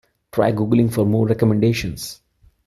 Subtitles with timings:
[0.31, 2.21] Try googling for more recommendations.